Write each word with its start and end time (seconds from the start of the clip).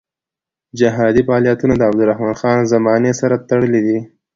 جهادي 0.79 1.21
فعالیتونه 1.27 1.73
د 1.77 1.81
عبدالرحمن 1.89 2.35
خان 2.41 2.59
زمانې 2.73 3.11
سره 3.21 3.35
تړلي 3.49 3.81
دي. 3.87 3.99